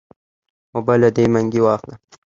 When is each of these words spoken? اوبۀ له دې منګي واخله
اوبۀ 0.75 0.93
له 1.01 1.09
دې 1.15 1.25
منګي 1.33 1.61
واخله 1.63 1.95